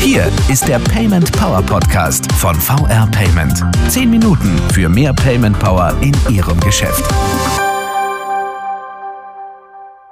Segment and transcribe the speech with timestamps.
[0.00, 3.64] Hier ist der Payment Power Podcast von VR Payment.
[3.88, 7.02] Zehn Minuten für mehr Payment Power in Ihrem Geschäft.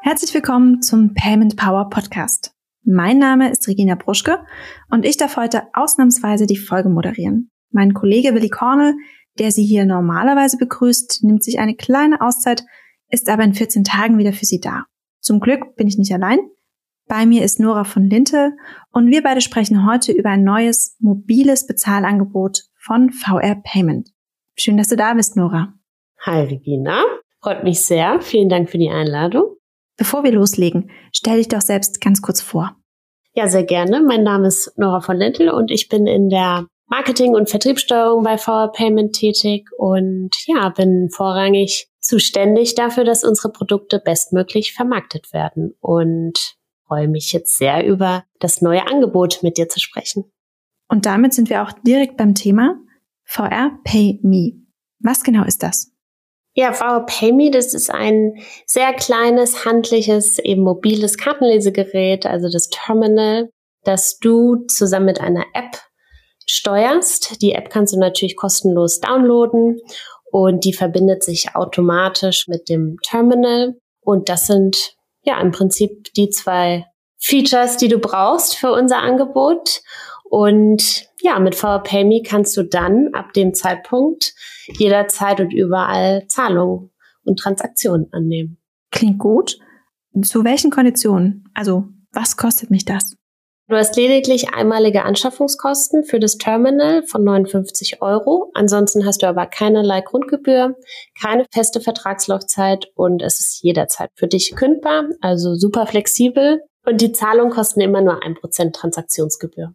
[0.03, 2.53] Herzlich willkommen zum Payment Power Podcast.
[2.85, 4.45] Mein Name ist Regina Bruschke
[4.89, 7.51] und ich darf heute ausnahmsweise die Folge moderieren.
[7.71, 8.95] Mein Kollege Willi Kornel,
[9.39, 12.65] der Sie hier normalerweise begrüßt, nimmt sich eine kleine Auszeit,
[13.11, 14.85] ist aber in 14 Tagen wieder für Sie da.
[15.27, 16.39] Zum Glück bin ich nicht allein.
[17.09, 18.53] Bei mir ist Nora von Linte
[18.93, 24.11] und wir beide sprechen heute über ein neues mobiles Bezahlangebot von VR Payment.
[24.55, 25.75] Schön, dass du da bist, Nora.
[26.21, 27.03] Hi, Regina.
[27.43, 28.21] Freut mich sehr.
[28.21, 29.57] Vielen Dank für die Einladung.
[29.97, 32.77] Bevor wir loslegen, stell dich doch selbst ganz kurz vor.
[33.35, 34.03] Ja, sehr gerne.
[34.03, 38.39] Mein Name ist Nora von Lintel und ich bin in der Marketing- und Vertriebssteuerung bei
[38.39, 45.75] VR Payment tätig und ja, bin vorrangig zuständig dafür, dass unsere Produkte bestmöglich vermarktet werden.
[45.81, 46.57] Und
[46.87, 50.25] freue mich jetzt sehr über das neue Angebot mit dir zu sprechen.
[50.89, 52.77] Und damit sind wir auch direkt beim Thema
[53.25, 54.53] VR Pay Me.
[55.01, 55.93] Was genau ist das?
[56.55, 62.69] Ja, VR Pay Me, das ist ein sehr kleines, handliches, eben mobiles Kartenlesegerät, also das
[62.71, 63.51] Terminal,
[63.83, 65.77] das du zusammen mit einer App
[66.47, 67.43] steuerst.
[67.43, 69.81] Die App kannst du natürlich kostenlos downloaden
[70.31, 73.77] und die verbindet sich automatisch mit dem Terminal.
[74.01, 76.87] Und das sind ja im Prinzip die zwei
[77.19, 79.83] Features, die du brauchst für unser Angebot.
[80.25, 84.35] Und ja, mit VPayMe kannst du dann ab dem Zeitpunkt
[84.79, 86.91] jederzeit und überall Zahlungen
[87.25, 88.59] und Transaktionen annehmen.
[88.91, 89.59] Klingt gut.
[90.23, 91.45] Zu welchen Konditionen?
[91.55, 93.17] Also, was kostet mich das?
[93.69, 98.53] Du hast lediglich einmalige Anschaffungskosten für das Terminal von 59 Euro.
[98.55, 100.77] Ansonsten hast du aber keinerlei Grundgebühr,
[101.21, 106.61] keine feste Vertragslaufzeit und es ist jederzeit für dich kündbar, also super flexibel.
[106.87, 109.75] Und die Zahlungen kosten immer nur ein Prozent Transaktionsgebühr.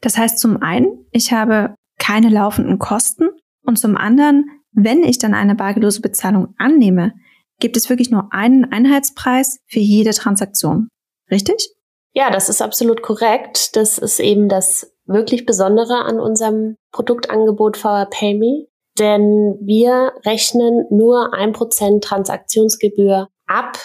[0.00, 3.30] Das heißt zum einen, ich habe keine laufenden Kosten
[3.66, 7.14] und zum anderen, wenn ich dann eine bargelose Bezahlung annehme,
[7.58, 10.88] gibt es wirklich nur einen Einheitspreis für jede Transaktion.
[11.32, 11.74] Richtig?
[12.14, 13.74] Ja, das ist absolut korrekt.
[13.74, 21.34] Das ist eben das wirklich Besondere an unserem Produktangebot VR PayMe, denn wir rechnen nur
[21.34, 23.78] ein Prozent Transaktionsgebühr ab,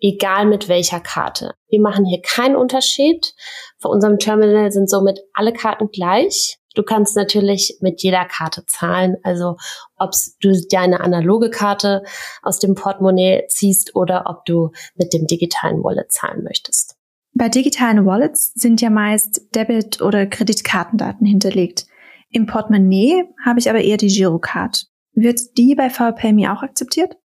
[0.00, 1.52] egal mit welcher Karte.
[1.68, 3.34] Wir machen hier keinen Unterschied.
[3.78, 6.58] Für unserem Terminal sind somit alle Karten gleich.
[6.74, 9.56] Du kannst natürlich mit jeder Karte zahlen, also
[9.96, 10.10] ob
[10.42, 12.02] du deine analoge Karte
[12.42, 16.95] aus dem Portemonnaie ziehst oder ob du mit dem digitalen Wallet zahlen möchtest.
[17.38, 21.86] Bei digitalen Wallets sind ja meist Debit- oder Kreditkartendaten hinterlegt.
[22.30, 24.86] Im Portemonnaie habe ich aber eher die Girocard.
[25.12, 27.18] Wird die bei VPayMe auch akzeptiert?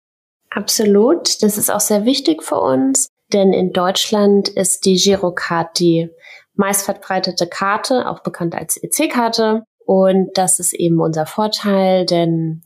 [0.49, 1.43] Absolut.
[1.43, 6.09] Das ist auch sehr wichtig für uns, denn in Deutschland ist die Girocard die
[6.55, 9.65] meistverbreitete Karte, auch bekannt als EC-Karte.
[9.85, 12.63] Und das ist eben unser Vorteil, denn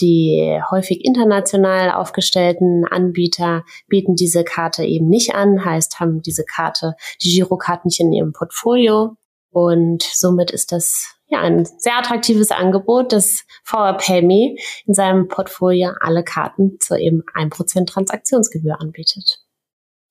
[0.00, 6.94] die häufig international aufgestellten Anbieter bieten diese Karte eben nicht an, heißt haben diese Karte,
[7.22, 9.16] die Girocard nicht in ihrem Portfolio.
[9.50, 15.92] Und somit ist das ja ein sehr attraktives Angebot, dass VR PayMe in seinem Portfolio
[16.00, 19.45] alle Karten zur eben 1% Transaktionsgebühr anbietet.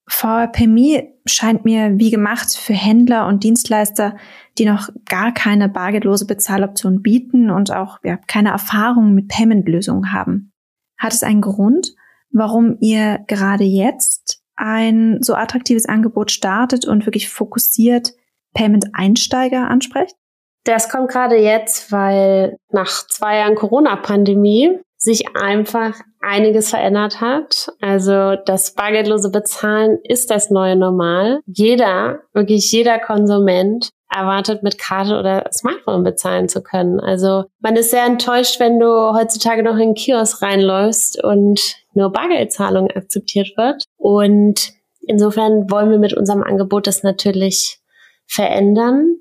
[0.07, 4.15] VPMI scheint mir wie gemacht für Händler und Dienstleister,
[4.57, 10.51] die noch gar keine bargeldlose Bezahloption bieten und auch ja, keine Erfahrung mit Payment-Lösungen haben.
[10.97, 11.93] Hat es einen Grund,
[12.31, 18.13] warum ihr gerade jetzt ein so attraktives Angebot startet und wirklich fokussiert
[18.53, 20.15] Payment-Einsteiger ansprecht?
[20.63, 27.71] Das kommt gerade jetzt, weil nach zwei Jahren Corona-Pandemie sich einfach einiges verändert hat.
[27.79, 31.39] Also das bargeldlose Bezahlen ist das neue Normal.
[31.45, 36.99] Jeder, wirklich jeder Konsument erwartet mit Karte oder Smartphone bezahlen zu können.
[36.99, 41.59] Also man ist sehr enttäuscht, wenn du heutzutage noch in den Kiosk reinläufst und
[41.93, 43.83] nur Bargeldzahlung akzeptiert wird.
[43.97, 47.79] Und insofern wollen wir mit unserem Angebot das natürlich
[48.27, 49.17] verändern.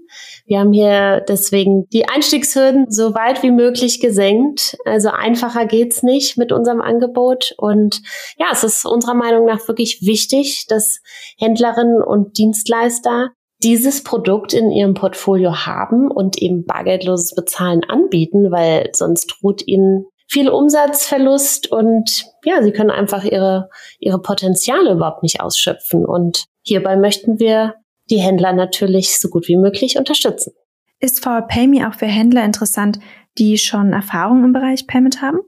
[0.47, 4.77] Wir haben hier deswegen die Einstiegshürden so weit wie möglich gesenkt.
[4.85, 7.55] Also einfacher geht's nicht mit unserem Angebot.
[7.57, 8.03] Und
[8.37, 11.01] ja, es ist unserer Meinung nach wirklich wichtig, dass
[11.39, 13.31] Händlerinnen und Dienstleister
[13.63, 20.07] dieses Produkt in ihrem Portfolio haben und eben bargeldloses Bezahlen anbieten, weil sonst droht ihnen
[20.29, 23.69] viel Umsatzverlust und ja, sie können einfach ihre,
[23.99, 26.05] ihre Potenziale überhaupt nicht ausschöpfen.
[26.05, 27.75] Und hierbei möchten wir
[28.11, 30.53] die Händler natürlich so gut wie möglich unterstützen.
[31.01, 32.99] Ist VPayMe auch für Händler interessant,
[33.39, 35.39] die schon Erfahrung im Bereich Payment haben?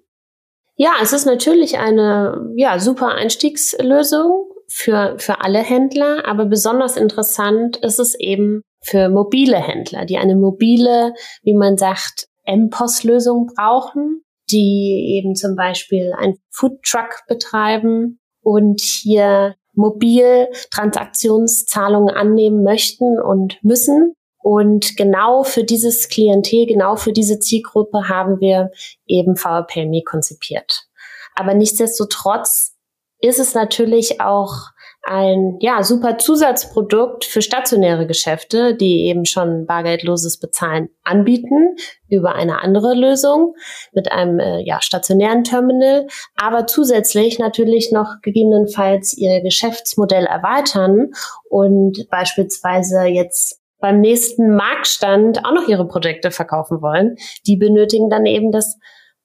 [0.77, 4.51] Ja, es ist natürlich eine ja, super Einstiegslösung.
[4.69, 10.37] für, für alle Händler, aber besonders interessant ist es eben für mobile Händler, die eine
[10.37, 19.57] mobile, wie man sagt, M-Post-Lösung brauchen, die eben zum Beispiel ein Foodtruck betreiben und hier
[19.77, 24.15] mobil Transaktionszahlungen annehmen möchten und müssen.
[24.39, 28.71] Und genau für dieses Klientel, genau für diese Zielgruppe haben wir
[29.07, 30.87] eben VRPayMe konzipiert.
[31.35, 32.75] Aber nichtsdestotrotz
[33.21, 34.71] ist es natürlich auch
[35.07, 41.77] ein ja, super Zusatzprodukt für stationäre Geschäfte, die eben schon bargeldloses Bezahlen anbieten
[42.09, 43.55] über eine andere Lösung
[43.93, 51.13] mit einem äh, ja, stationären Terminal, aber zusätzlich natürlich noch gegebenenfalls ihr Geschäftsmodell erweitern
[51.49, 57.15] und beispielsweise jetzt beim nächsten Marktstand auch noch ihre Produkte verkaufen wollen.
[57.47, 58.77] Die benötigen dann eben das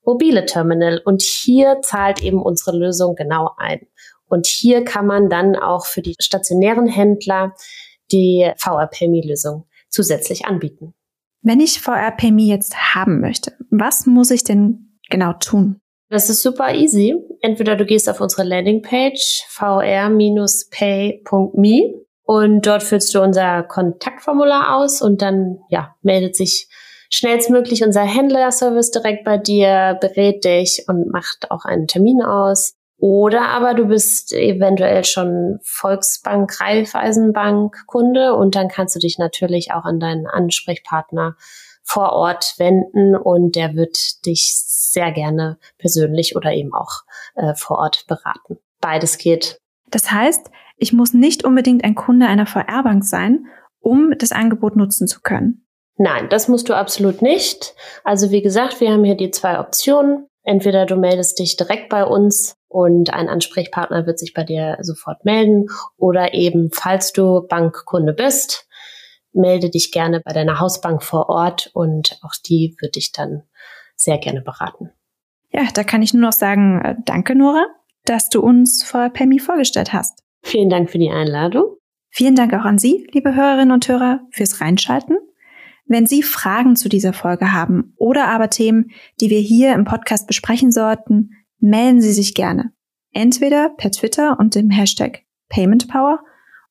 [0.04, 3.88] mobile Terminal und hier zahlt eben unsere Lösung genau ein.
[4.31, 7.54] Und hier kann man dann auch für die stationären Händler
[8.13, 10.94] die VR-PayMe-Lösung zusätzlich anbieten.
[11.42, 15.81] Wenn ich VR-PayMe jetzt haben möchte, was muss ich denn genau tun?
[16.10, 17.16] Das ist super easy.
[17.42, 20.62] Entweder du gehst auf unsere Landingpage vr-pay.me
[22.24, 26.69] und dort füllst du unser Kontaktformular aus und dann ja, meldet sich
[27.10, 32.75] schnellstmöglich unser Händlerservice direkt bei dir, berät dich und macht auch einen Termin aus.
[33.01, 39.74] Oder aber du bist eventuell schon Volksbank, Raiffeisenbank Kunde und dann kannst du dich natürlich
[39.74, 41.36] auch an deinen Ansprechpartner
[41.81, 47.01] vor Ort wenden und der wird dich sehr gerne persönlich oder eben auch
[47.33, 48.59] äh, vor Ort beraten.
[48.81, 49.57] Beides geht.
[49.89, 53.47] Das heißt, ich muss nicht unbedingt ein Kunde einer VR-Bank sein,
[53.80, 55.65] um das Angebot nutzen zu können.
[55.97, 57.74] Nein, das musst du absolut nicht.
[58.04, 60.27] Also wie gesagt, wir haben hier die zwei Optionen.
[60.44, 65.25] Entweder du meldest dich direkt bei uns und ein Ansprechpartner wird sich bei dir sofort
[65.25, 68.68] melden oder eben, falls du Bankkunde bist,
[69.33, 73.44] melde dich gerne bei deiner Hausbank vor Ort und auch die wird dich dann
[73.95, 74.91] sehr gerne beraten.
[75.51, 77.65] Ja, da kann ich nur noch sagen, äh, danke Nora,
[78.06, 80.23] dass du uns vor Pemi vorgestellt hast.
[80.41, 81.77] Vielen Dank für die Einladung.
[82.09, 85.18] Vielen Dank auch an Sie, liebe Hörerinnen und Hörer, fürs Reinschalten.
[85.85, 90.25] Wenn Sie Fragen zu dieser Folge haben oder aber Themen, die wir hier im Podcast
[90.27, 91.31] besprechen sollten,
[91.62, 92.74] melden Sie sich gerne.
[93.13, 96.19] Entweder per Twitter und dem Hashtag PaymentPower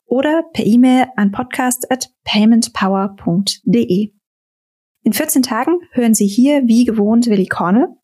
[0.05, 4.13] oder per E-Mail an podcast@paymentpower.de.
[5.03, 7.97] In 14 Tagen hören Sie hier wie gewohnt Willi Korne.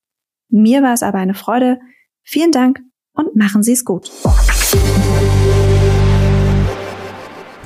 [0.49, 1.79] Mir war es aber eine Freude.
[2.23, 2.81] Vielen Dank
[3.13, 4.11] und machen Sie es gut.